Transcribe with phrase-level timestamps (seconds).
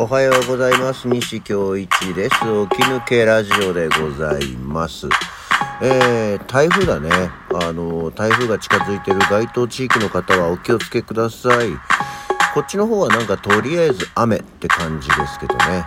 [0.00, 1.08] おはようございます。
[1.08, 2.30] 西京一です。
[2.30, 2.44] 起き
[2.84, 5.08] 抜けラジオでございます。
[5.82, 7.10] えー、台風だね。
[7.52, 11.70] あの、台風が近づいてる該当地域の方はお気をつけください。
[12.54, 15.84] こっちの方はなんかとりあえず雨って感じですけどね。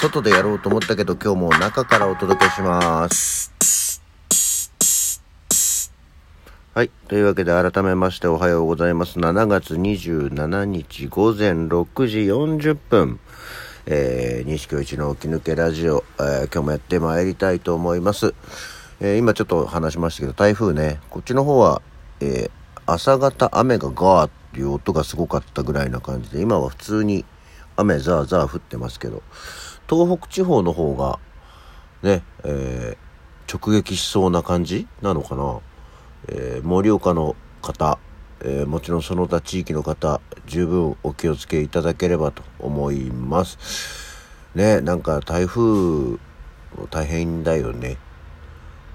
[0.00, 3.52] 外でやろうと思ったけど今日も中からお届けします。
[6.72, 6.90] はい。
[7.08, 9.18] というわけで改めましておはようございます。
[9.18, 13.20] 7月27日午前6時40分。
[13.92, 18.34] えー、西京一の起き抜けラジオ、えー今日もやってまいりたいと思います。
[19.00, 21.82] えー今ちょっと話しましたけど、台風ね、こっちの方は、
[22.20, 22.50] えー
[22.86, 27.24] 朝方雨がガーっていう音がすごかったぐらいな感じで、今は普通に
[27.74, 29.24] 雨ザーザー降ってますけど、
[29.88, 31.18] 東北地方の方が、
[32.08, 35.58] ね、えー直撃しそうな感じなのかな。
[36.28, 37.98] えー盛岡の方、
[38.42, 44.28] えーもちろんその他地域の方、十分お気をつけいただければと思います。
[44.54, 46.18] ね、なんか台風、
[46.90, 47.98] 大変だよね。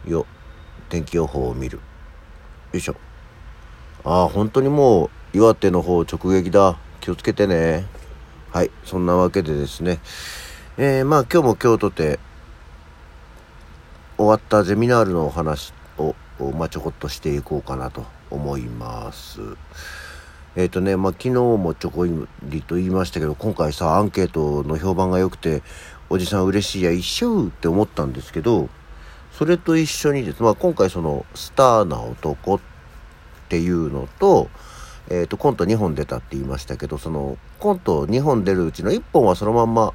[0.08, 0.26] よ、
[0.90, 1.78] 天気予報を見る。
[2.72, 2.96] よいしょ。
[4.04, 6.78] ああ、本当にもう岩手の方直撃だ。
[7.00, 7.86] 気をつけてね。
[8.52, 10.00] はい、そんなわけでですね。
[10.78, 12.20] えーまあ今日も今日とて
[14.18, 16.16] 終わったゼミナールのお話を、
[16.58, 19.40] まあ、ちょこっとしていこうかなと思います。
[20.56, 25.64] えっ、とね、まあ、昨日もちょこりと言いましたけど、今回さ、アンケートの評判が良くて、
[26.10, 28.70] おじさん嬉しいや、一緒って思ったんですけど、
[29.32, 32.60] それと一緒にですまあ、今回その、スターな男っ
[33.50, 34.50] ていうのと、
[35.10, 39.94] えっ、と、コント2本出たって言いましたけど、その、コント2本出るうちの1本はそのまんま、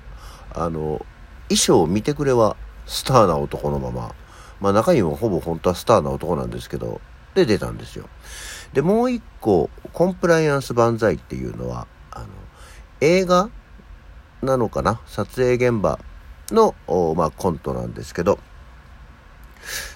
[0.54, 1.04] あの、
[1.48, 4.14] 衣装を見てくれはスターな男のまま、
[4.60, 7.00] まあ中身もほぼ本当はスターな男なんですけど、
[7.34, 8.08] で出たんですよ。
[8.72, 12.26] で、もう一個、コンプライアンス万歳っていうのは、あの、
[13.00, 13.50] 映画
[14.42, 15.00] なのかな？
[15.06, 15.98] 撮影現場
[16.50, 16.74] の、
[17.16, 18.38] まあコントなんですけど、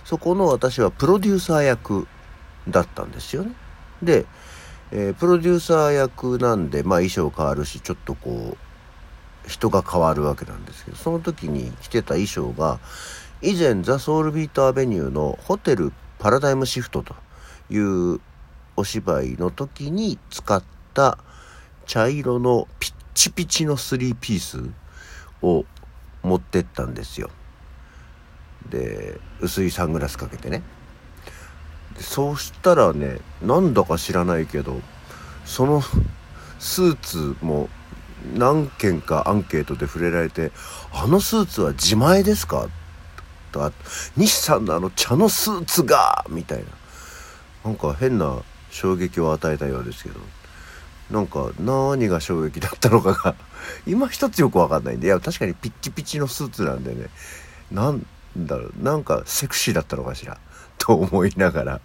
[0.04, 2.06] そこの私はプロデューサー役
[2.68, 3.52] だったんですよね。
[4.02, 4.26] で、
[4.90, 8.56] えープロデューサー役なんで、まあ衣装変わるし、ちょっとこ
[9.46, 12.80] う、人が変わるわけなんですけど、その時に着てた衣装が、
[13.42, 17.14] 以前ザ・ソウルビート・アベニューのホテル・パラダイム・シフトと
[17.70, 18.20] いう
[18.76, 21.18] お芝居の時に使った
[21.86, 24.62] 茶色のピッチピチのスリーピース
[25.42, 25.64] を
[26.22, 27.30] 持ってったんですよ。
[28.68, 30.62] で、薄いサングラスかけてね。
[31.98, 34.80] そうしたらね、なんだか知らないけど、
[35.44, 35.82] その
[36.58, 37.68] スーツも
[38.34, 40.50] 何件かアンケートで触れられて、
[40.92, 42.68] あのスーツは自前ですか？
[43.52, 43.72] とか、
[44.16, 46.64] 西さんのあの茶のスーツがみたいな。
[47.64, 50.20] なんか変な衝撃を与えたようですけど、
[51.10, 53.34] なんか何が衝撃だったのかが、
[53.86, 57.08] 今一つよくわかんないんで、いや確かにピッチピチのスーツなんでね、
[57.70, 60.38] なんだろう、なんかセクシーだったのかしら、
[60.78, 61.80] と思いながら、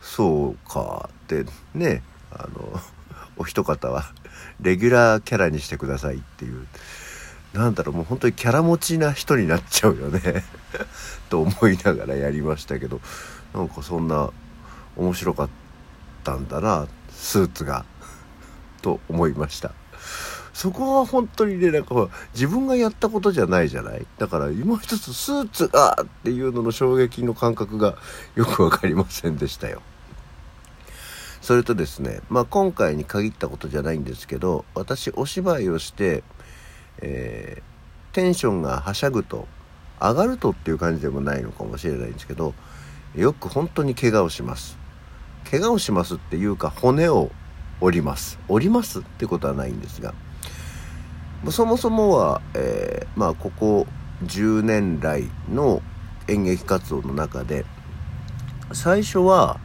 [0.00, 1.44] そうかって
[1.74, 2.80] ね、あの、
[3.36, 4.12] お一方は、
[4.60, 6.66] レギュラーキャラにしてくださいっていう、
[7.52, 10.44] なんだろう、もう本当にキャラ持ちな人になっちゃうよね。
[11.30, 13.00] と思いながらやりましたけど、
[13.54, 14.30] なんかそんな
[14.96, 15.48] 面白かっ
[16.22, 17.84] たんだな、スーツが。
[18.82, 19.72] と思いました。
[20.52, 24.06] そこは本当にね、なんか自分がやったことじゃないじゃない？
[24.18, 27.96] だから今一つスーツがっていうのの衝撃の感覚が
[28.36, 29.82] よくわかりませんでしたよ。
[31.40, 36.22] それとですね、まあ今回に限ったことじゃないんですけど、私お芝居をして、
[36.98, 37.74] えー
[38.14, 39.48] テンションがはしゃぐと、
[40.00, 42.54] 上がるとっていう感じでもないのかもしれないんですけど、
[43.16, 44.78] よく本当に怪我をします。
[45.50, 47.30] 怪我をしますっていうか骨を
[47.80, 48.38] 折ります。
[48.48, 50.14] 折りますってことはないんですが、
[51.50, 53.86] そもそもは、えーまあここ
[54.24, 55.82] 10年来の
[56.28, 57.64] 演劇活動の中で、
[58.72, 59.60] 最初は、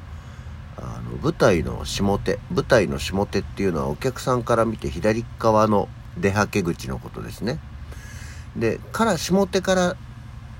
[0.82, 7.60] あの舞台の下手舞台の下手っていうのはお客さんから見て左側の出はけ口のことですね
[8.56, 9.98] でから下手から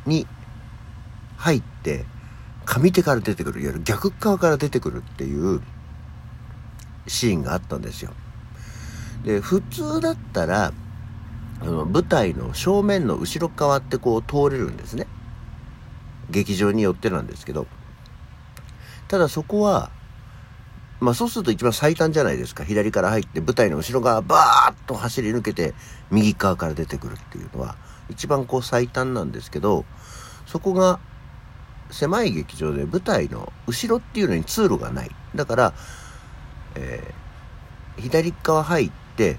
[0.06, 0.28] に
[1.38, 2.06] 入って
[2.72, 5.60] 上手から出てくるいわゆる逆側から出てくるっていう
[7.08, 8.12] シーンがあったんですよ。
[9.24, 10.72] で普通だったら
[11.62, 15.08] あの舞台の正面の後ろ側ってこう通れるんですね。
[16.30, 17.66] 劇場によってなんですけど。
[19.08, 19.90] ただそこは
[21.00, 22.64] まあそうすると一番最短じゃないですか。
[22.64, 25.74] 左から入って舞台の後ろ側バーッと走り抜けて
[26.12, 27.78] 右側から出てくるっていうのは
[28.10, 29.86] 一番こう最短なんですけど、
[30.46, 31.00] そこが
[31.92, 35.12] 狭い劇場で舞台の後ろっていうのに通路がない。
[35.36, 35.74] だから、
[36.76, 37.20] えー
[38.00, 39.38] 左側入って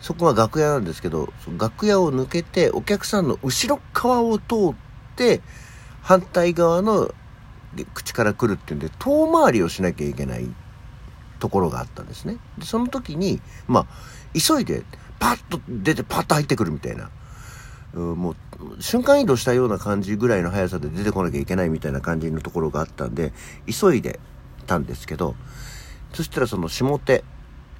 [0.00, 4.74] そこは楽屋なんですけど、楽屋を抜けて、お客さんの後ろ側を通っ
[5.16, 5.40] て、
[6.02, 7.12] 反対側の
[7.94, 10.46] 口から来るっていうんで、遠回りをしなきゃいけない
[11.40, 12.36] ところがあったんですね。
[12.58, 13.86] で、その時に、まあ、
[14.38, 14.84] 急いで、
[15.18, 17.10] パッと出て、パッと入ってくるみたいな。
[17.94, 18.36] もう、
[18.80, 23.32] 瞬間移動したような感じぐらいの速さで出てこなきゃいけないみたいな感じのところがあったんで、
[23.66, 24.20] 急いで
[24.66, 25.34] たんですけど、
[26.12, 27.24] そしたらその下手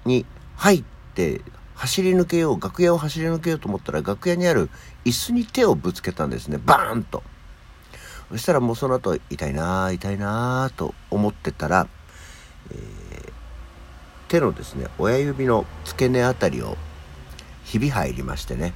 [0.05, 0.27] に
[0.57, 0.85] 入っ
[1.15, 1.41] て、
[1.75, 4.71] 走り抜けよう、楽屋を走り抜けようと思ったら、楽屋にある
[5.05, 6.59] 椅子に手をぶつけたんですね。
[6.65, 7.23] バーンと。
[8.31, 11.87] そしたらもうその後、痛いなぁ、痛いなぁと思ってたら、
[12.71, 13.33] えー、
[14.29, 16.77] 手のですね、親指の付け根あたりを
[17.65, 18.73] ひび入りましてね。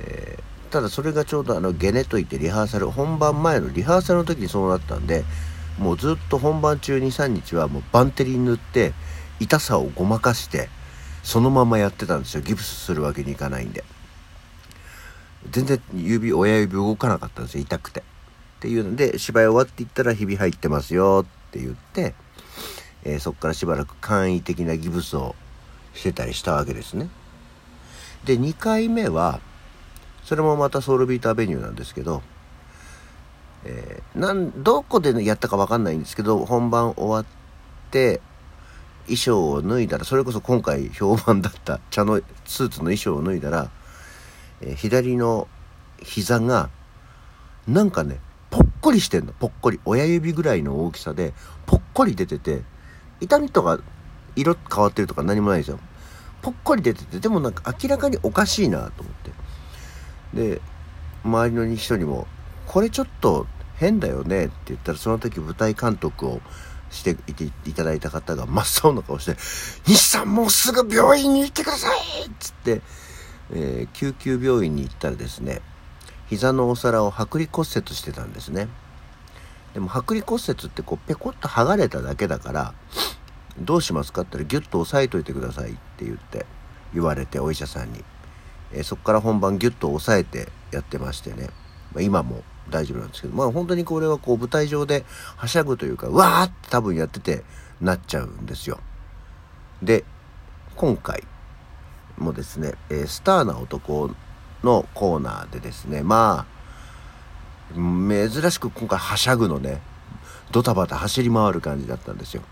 [0.00, 5.24] えー、ただそれがちょうどあのゲネといってリハーサル本番前のリハーサルの時にそうなったんで
[5.78, 8.92] もうずっと本番中23日はもうバンテリン塗って
[9.40, 10.68] 痛さをごまかして
[11.22, 12.42] そのままやってたんですよ。
[12.42, 13.82] ギプスするわけにいかないんで。
[15.50, 17.62] 全然指親指動かなかったんですよ。
[17.62, 18.00] 痛くて。
[18.00, 18.02] っ
[18.60, 22.14] ていうので芝居終わっていったらひび入ってますよって言って、
[23.04, 25.34] えー、そこからしばらく簡易的なギブスを
[25.94, 27.08] してたりしたわけですね。
[28.24, 29.40] で2回目は
[30.24, 32.22] それもまたソウルビートアベニューなんですけど、
[33.64, 37.26] えー、なんどこでやったか分かんないんですけど本番終わっ
[37.90, 38.20] て
[39.04, 43.70] 衣装を脱いだらそれこそ今回評判だった茶のスーツの衣装を脱いだら、
[44.62, 45.46] えー、左の
[46.02, 46.70] 膝が
[47.68, 48.18] なんかね
[48.50, 49.32] ぽっこりしてんの。
[49.32, 49.80] ぽっこり。
[49.84, 51.32] 親指ぐらいの大きさで
[51.66, 52.62] ぽっこり出てて
[53.20, 53.80] 痛みとか
[54.36, 55.80] 色変わってるとか何もないですよ。
[56.40, 59.43] ぽっこり出ててでもなんか明らかにおかしいなと思って。
[60.34, 60.60] で
[61.24, 62.26] 周りの人にも
[62.66, 63.46] 「これちょっと
[63.76, 66.40] 変だよね」って言ったらその時舞台監督を
[66.90, 69.36] していていただいた方が真っ青な顔して
[69.86, 72.82] 「西さんもうすぐ病院に行ってください!」っつって、
[73.52, 75.60] えー、救急病院に行ったらですね
[76.28, 78.68] 膝のお皿を剥離骨折してたんですね
[79.74, 82.74] でも剥離骨折ってこうペコッと剥がれただけだから
[83.58, 86.46] どうしますかって言ったらギュッと押さえといてくださいって言って
[86.92, 88.04] 言われてお医者さんに
[88.74, 91.48] えそこから本番ギュッと抑えてやってましてね、
[91.92, 93.34] まあ、今も大丈夫なんですけど。
[93.34, 95.04] まあ本当にこれはこう舞台上で
[95.36, 97.44] はしゃぐというかうわーって多分やってて
[97.80, 98.80] なっちゃうんですよ。
[99.82, 100.04] で
[100.76, 101.22] 今回
[102.18, 104.10] もですね、えスターな男
[104.62, 109.80] のコーナーでですねまあ珍しく今回はしゃぐのね
[110.52, 112.42] ドタバタ走り回る感じだったんですよ。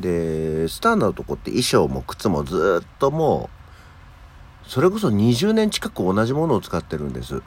[0.00, 3.63] でスターな男って衣装も靴もずっともう
[4.66, 7.42] それこそ20年近く同じものを使ってるんです。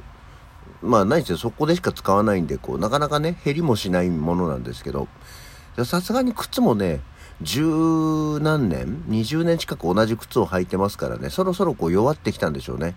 [0.81, 5.07] まあ何せそこでしか使わないんで、こう、なかなかね、減りもしないものなんですけど、
[5.83, 7.01] さすがに靴もね、
[7.41, 12.95] 十何年 ?20 年近く同じ靴を履いてますからね、そろそろこう弱ってきたんでしょうね。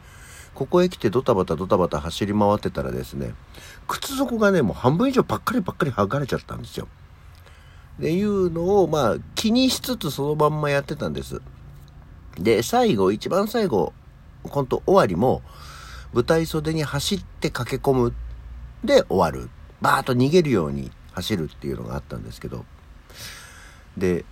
[0.54, 3.34] ここへ来てドタバタドタバタ走り回ってたらですね、
[3.88, 6.88] 靴底がね、もう半分以上ばっかりばっかり剥がれちゃったんですよ。
[7.98, 11.42] っていうのを、まあ、気にしつつそのまんまやってたんです。
[12.38, 13.92] で、最後、一番最後、
[14.48, 15.42] コント終わりも、
[16.12, 18.14] 舞台袖に走って駆け込む
[18.84, 19.50] で終わる。
[19.80, 22.64] バーッと逃げるように走るっていうのがあったんですけど、
[23.96, 24.24] で、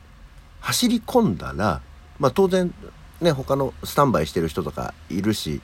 [0.61, 1.81] 走り込んだら、
[2.19, 2.73] まあ当然、
[3.21, 5.61] ね、他のスタンバイしてる人とかいるし、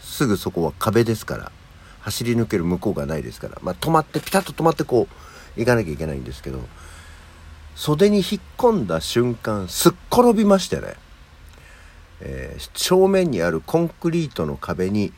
[0.00, 1.52] すぐそこは壁ですから、
[2.00, 5.08] 走り抜ける向こうがないですから、まあ止まって、ピタッと止まってこ
[5.56, 6.60] う、行かなきゃいけないんですけど、
[7.76, 8.24] 袖に引っ
[8.56, 10.94] 込んだ瞬間、すっ転びましてね。
[12.24, 15.12] えー、正面にあるコンクリートの壁に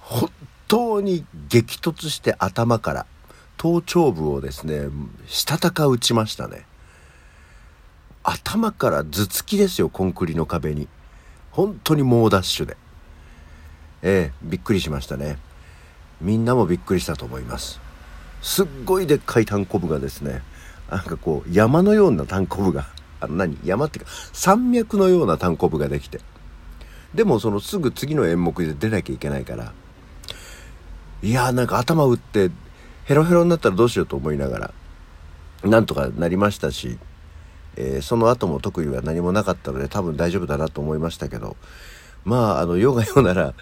[0.00, 0.30] 本
[0.68, 3.06] 当に激突して頭から
[3.56, 4.82] 頭頂部をですね
[5.26, 6.66] したたか打ちましたね。
[8.22, 10.88] 頭から頭突きですよコンクリの壁に。
[11.52, 12.76] 本当に猛ダッシュで。
[14.02, 15.38] ええびっくりしましたね。
[16.20, 17.80] みんなもびっくりしたと思います。
[18.42, 20.42] すっごいでっかいタンコブがですね
[20.90, 22.86] なんかこう山のようなタンコブが
[23.20, 23.58] あの何？
[23.64, 26.20] 山っていうか山脈のような単行部ができて。
[27.14, 29.72] でもそのすぐ次の演目で出なきゃいけないから。
[31.22, 32.50] いやーなんか頭打って
[33.04, 34.74] ヘロヘロになったらどうしようと思いながら
[35.64, 36.98] なんとかなりましたし、
[37.76, 41.56] えー、その後も特には何もなかったので多分大丈夫だなと思いましたけど。
[42.26, 43.54] まああの世が世なら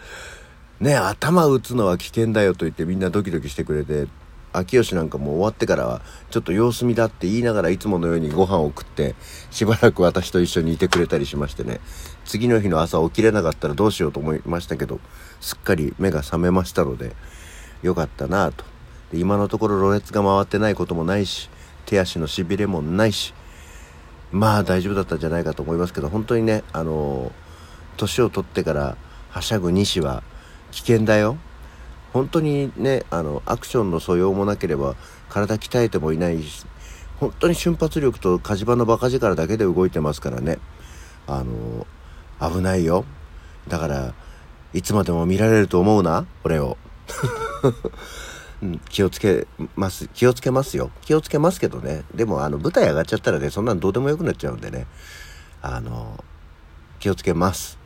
[0.81, 4.09] ね頭打つのは危険だよと言ってみんなドキドキしてくれて
[4.55, 9.15] 秋吉なんかもう終わってからはちょっと様子見だって言いながらいつものようにご飯を食って
[9.51, 11.81] しばらく私と一緒にいてくれたりしましてね。
[12.25, 14.99] 次の日の朝起きれなかったらどうしようと思いましたけど
[15.43, 17.15] すっかり目が覚めましたので
[17.83, 18.65] よかったなと。
[19.13, 21.51] で今のところろれつが回ってないこともないし
[21.85, 23.35] 手足のしびれもないし
[24.33, 27.31] まあ大丈夫だったんじゃないかと思いますけど本当にねあの
[27.97, 28.97] 年を取ってから
[29.31, 30.23] はしゃぐ西は
[30.71, 31.37] 危険だよ。
[32.15, 34.95] 本当にねあのアクションの素養もなければ
[35.29, 36.65] 体鍛えてもいないし
[37.19, 40.59] 本当に瞬発力と火事場のバカ力だけで動いてますからね。
[41.27, 41.87] あの
[42.41, 43.05] 危ないよ。
[43.69, 44.15] だから
[44.73, 46.77] いつまでも見られると思うな俺を、
[48.63, 50.91] うん、気をつけます気をつけますよ。
[51.03, 52.05] 気をつけますけどね。
[52.15, 54.87] でもあの舞台上がっちゃったらねそんなんどうでもよくなっちゃうんでね。
[55.63, 56.23] あの
[57.01, 57.79] 気をつけます。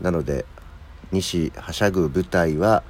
[0.00, 0.46] なので
[1.12, 2.82] 西はしゃぐ舞台は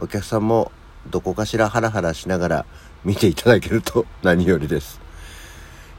[0.00, 0.72] お客さんも
[1.10, 2.66] どこかしらハラハラしながら
[3.04, 5.00] 見ていただけると 何よりです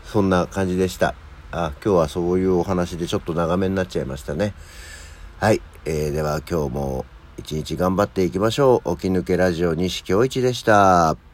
[0.05, 1.15] そんな感じでした
[1.51, 4.53] あ今日はそういうお話でちょっと長めになっちゃいましたね
[5.39, 7.05] はい、えー、では今日も
[7.37, 8.95] 一日頑張っていきましょう。
[8.97, 11.26] 起き抜けラジオ西京一でした。